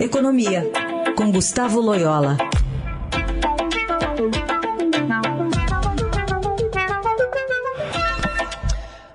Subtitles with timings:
[0.00, 0.62] Economia,
[1.16, 2.36] com Gustavo Loyola.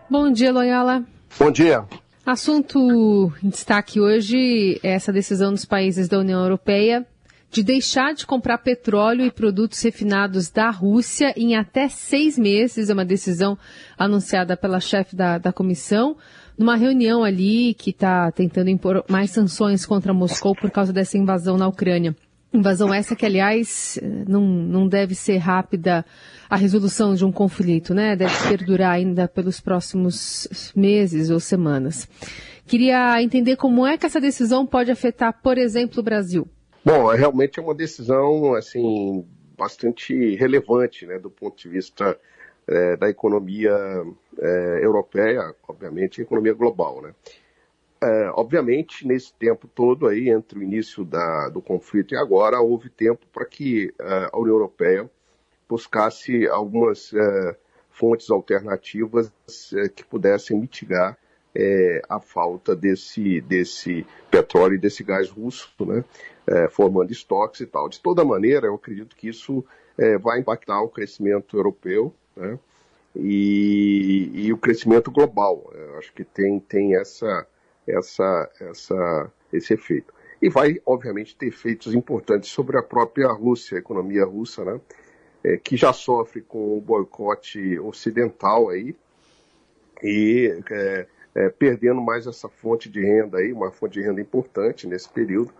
[0.10, 1.06] Bom dia, Loyola.
[1.40, 1.86] Bom dia.
[2.26, 7.08] Assunto em destaque hoje é essa decisão dos países da União Europeia
[7.50, 12.90] de deixar de comprar petróleo e produtos refinados da Rússia em até seis meses.
[12.90, 13.58] É uma decisão
[13.98, 16.18] anunciada pela chefe da, da comissão
[16.58, 21.58] numa reunião ali que está tentando impor mais sanções contra Moscou por causa dessa invasão
[21.58, 22.16] na Ucrânia.
[22.54, 26.06] Invasão essa que, aliás, não, não deve ser rápida
[26.48, 28.16] a resolução de um conflito, né?
[28.16, 32.08] Deve perdurar ainda pelos próximos meses ou semanas.
[32.68, 36.48] Queria entender como é que essa decisão pode afetar, por exemplo, o Brasil.
[36.86, 39.26] Bom, é realmente é uma decisão assim
[39.58, 42.18] bastante relevante, né, do ponto de vista
[42.68, 43.74] é, da economia
[44.44, 47.16] é, europeia, obviamente, e economia global, né?
[48.02, 52.90] É, obviamente, nesse tempo todo aí, entre o início da, do conflito e agora, houve
[52.90, 55.10] tempo para que é, a União Europeia
[55.70, 57.56] buscasse algumas é,
[57.90, 59.32] fontes alternativas
[59.74, 61.18] é, que pudessem mitigar
[62.10, 66.04] a falta desse, desse petróleo e desse gás russo, né?
[66.72, 67.88] formando estoques e tal.
[67.88, 69.64] De toda maneira, eu acredito que isso
[70.20, 72.58] vai impactar o crescimento europeu, né?
[73.16, 75.72] E, e, o crescimento global.
[75.74, 77.48] Eu acho que tem, tem essa,
[77.88, 80.14] essa, essa, esse efeito.
[80.42, 84.82] E vai, obviamente, ter efeitos importantes sobre a própria Rússia, a economia russa, né?
[85.44, 88.96] É, que já sofre com o boicote ocidental aí
[90.02, 94.88] e é, é, perdendo mais essa fonte de renda aí, uma fonte de renda importante
[94.88, 95.54] nesse período,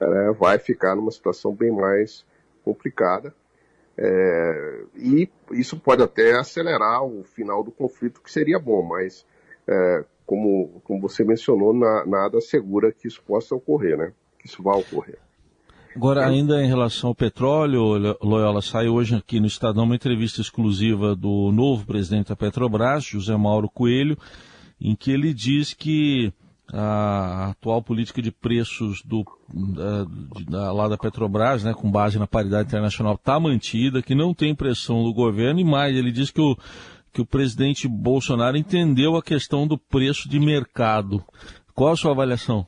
[0.00, 0.32] né?
[0.38, 2.24] vai ficar numa situação bem mais
[2.64, 3.34] complicada.
[4.00, 9.26] É, e isso pode até acelerar o final do conflito, que seria bom, mas
[9.66, 14.12] é, como, como você mencionou, na, nada assegura que isso possa ocorrer, né?
[14.38, 15.18] Que isso vá ocorrer.
[15.96, 21.16] Agora, ainda em relação ao petróleo, Loyola, saiu hoje aqui no Estadão uma entrevista exclusiva
[21.16, 24.16] do novo presidente da Petrobras, José Mauro Coelho,
[24.80, 26.32] em que ele diz que
[26.72, 30.04] a atual política de preços do, da,
[30.48, 34.54] da, lá da Petrobras, né, com base na paridade internacional, está mantida, que não tem
[34.54, 36.56] pressão do governo, e mais, ele diz que o,
[37.12, 41.24] que o presidente Bolsonaro entendeu a questão do preço de mercado.
[41.74, 42.66] Qual a sua avaliação?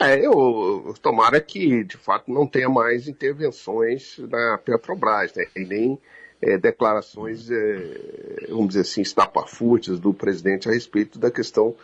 [0.00, 5.98] É, eu tomara que, de fato, não tenha mais intervenções na Petrobras, né, e nem
[6.40, 11.74] é, declarações, é, vamos dizer assim, estapafúrdias do presidente a respeito da questão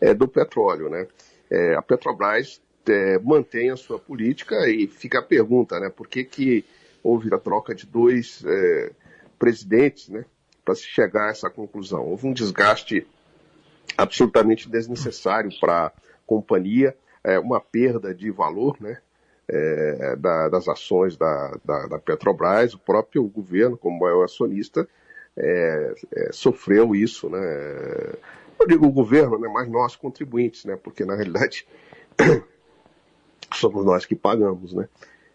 [0.00, 0.88] é, do petróleo.
[0.88, 1.06] Né?
[1.50, 5.90] É, a Petrobras é, mantém a sua política e fica a pergunta, né?
[5.90, 6.64] Por que, que
[7.02, 8.90] houve a troca de dois é,
[9.38, 10.24] presidentes, né?
[10.64, 12.06] Para se chegar a essa conclusão.
[12.06, 13.06] Houve um desgaste
[13.96, 15.92] absolutamente desnecessário para a
[16.26, 18.98] companhia, é, uma perda de valor, né?
[19.50, 24.86] É, da, das ações da, da, da, Petrobras, o próprio governo, como maior acionista,
[25.34, 27.38] é, é, sofreu isso, né?
[28.68, 31.66] Digo o governo, né, mas nós contribuintes, né, porque na realidade
[33.54, 34.86] somos nós que pagamos, né.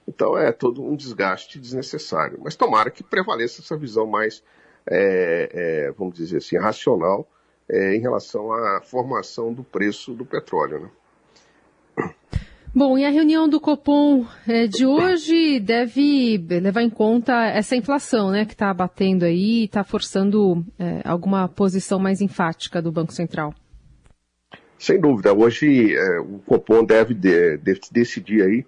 [0.08, 2.40] Então é todo um desgaste desnecessário.
[2.44, 4.44] Mas tomara que prevaleça essa visão mais,
[4.86, 7.28] é, é, vamos dizer assim, racional
[7.68, 10.90] é, em relação à formação do preço do petróleo, né.
[12.76, 18.32] Bom, e a reunião do Copom é, de hoje deve levar em conta essa inflação,
[18.32, 23.14] né, que está batendo aí e está forçando é, alguma posição mais enfática do Banco
[23.14, 23.54] Central.
[24.80, 25.32] Sem dúvida.
[25.32, 28.66] Hoje é, o Copom deve, de, deve, decidir aí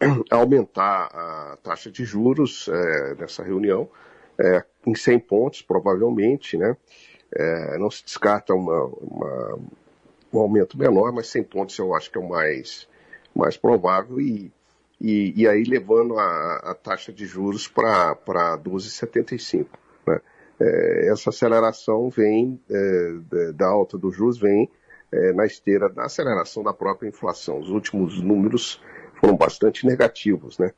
[0.32, 2.70] aumentar a taxa de juros
[3.18, 3.86] nessa reunião
[4.86, 6.74] em 100 pontos, provavelmente, né?
[7.78, 9.58] Não se descarta uma, uma,
[10.32, 12.88] um aumento menor, mas 100 pontos eu acho que é o mais
[13.34, 14.52] mais provável e,
[15.00, 18.16] e, e aí levando a, a, taxa de juros para
[18.58, 19.66] 12,75.
[20.06, 20.20] Né?
[20.60, 24.68] É, essa aceleração vem é, da alta dos juros vem
[25.12, 27.58] é, na esteira da aceleração da própria inflação.
[27.58, 28.80] Os últimos números
[29.20, 30.72] foram bastante negativos, né?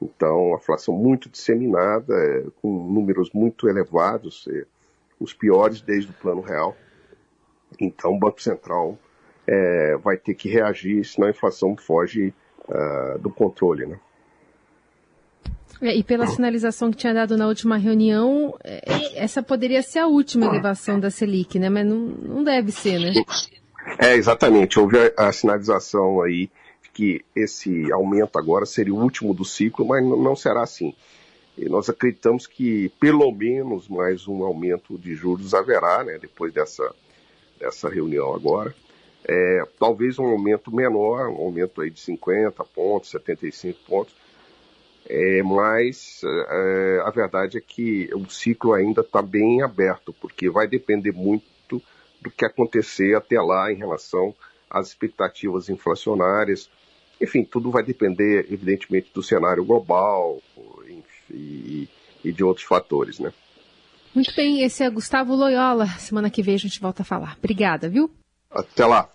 [0.00, 4.64] Então, a inflação muito disseminada, é, com números muito elevados, é,
[5.18, 6.76] os piores desde o plano real.
[7.80, 8.96] Então, o Banco Central
[9.48, 12.34] é, vai ter que reagir, senão a inflação foge
[12.68, 13.98] uh, do controle, né?
[15.80, 20.06] É, e pela sinalização que tinha dado na última reunião, é, essa poderia ser a
[20.06, 21.70] última elevação da Selic, né?
[21.70, 23.12] Mas não, não deve ser, né?
[23.98, 24.78] É, exatamente.
[24.78, 26.50] Houve a, a sinalização aí
[26.92, 30.94] que esse aumento agora seria o último do ciclo, mas não, não será assim.
[31.56, 36.92] E nós acreditamos que pelo menos mais um aumento de juros haverá, né, depois dessa,
[37.58, 38.74] dessa reunião agora
[39.28, 44.14] é, talvez um aumento menor, um aumento aí de 50 pontos, 75 pontos,
[45.08, 50.66] é, mas é, a verdade é que o ciclo ainda está bem aberto, porque vai
[50.66, 51.82] depender muito
[52.20, 54.34] do que acontecer até lá em relação
[54.68, 56.70] às expectativas inflacionárias.
[57.20, 60.40] Enfim, tudo vai depender, evidentemente, do cenário global
[61.30, 61.88] e,
[62.24, 63.32] e de outros fatores, né?
[64.14, 65.86] Muito bem, esse é Gustavo Loyola.
[65.98, 67.36] Semana que vem a gente volta a falar.
[67.38, 68.10] Obrigada, viu?
[68.50, 69.08] Até lá.